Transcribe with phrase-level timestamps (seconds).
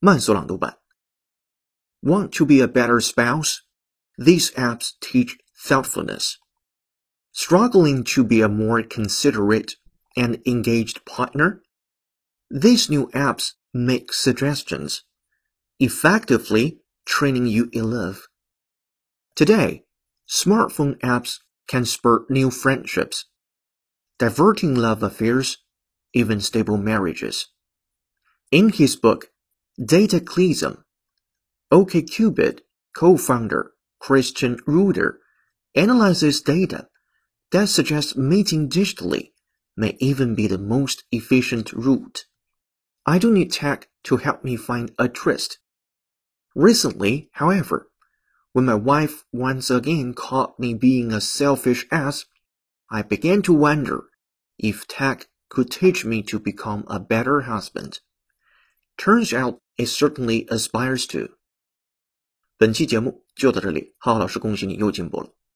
[0.00, 0.78] 慢速朗读版。
[2.02, 3.60] Want to be a better spouse?
[4.16, 6.36] These apps teach thoughtfulness.
[7.32, 9.76] Struggling to be a more considerate
[10.16, 11.62] and engaged partner?
[12.50, 15.04] These new apps make suggestions,
[15.78, 18.26] effectively training you in love.
[19.36, 19.84] Today,
[20.28, 21.38] smartphone apps
[21.68, 23.26] can spur new friendships,
[24.18, 25.58] diverting love affairs,
[26.12, 27.48] even stable marriages.
[28.50, 29.30] In his book,
[29.77, 30.83] Dataclysm,
[31.69, 32.59] OkCupid
[32.95, 35.19] co-founder Christian Rudder
[35.75, 36.87] analyzes data
[37.51, 39.31] that suggests meeting digitally
[39.75, 42.23] may even be the most efficient route.
[43.05, 45.59] I don't need tech to help me find a tryst.
[46.55, 47.89] Recently, however,
[48.53, 52.23] when my wife once again caught me being a selfish ass,
[52.89, 54.05] I began to wonder
[54.57, 57.99] if tech could teach me to become a better husband.
[58.97, 61.37] Turns out it certainly aspires to.
[62.57, 65.29] 本期节目就到这里，浩浩老师恭喜你又进步了。